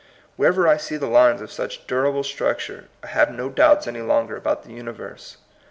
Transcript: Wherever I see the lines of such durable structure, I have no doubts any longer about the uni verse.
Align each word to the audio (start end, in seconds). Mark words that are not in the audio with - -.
Wherever 0.35 0.67
I 0.67 0.77
see 0.77 0.97
the 0.97 1.05
lines 1.05 1.41
of 1.41 1.51
such 1.51 1.85
durable 1.85 2.23
structure, 2.23 2.85
I 3.03 3.07
have 3.09 3.29
no 3.31 3.49
doubts 3.49 3.85
any 3.85 4.01
longer 4.01 4.35
about 4.35 4.63
the 4.63 4.71
uni 4.71 4.91
verse. 4.91 5.37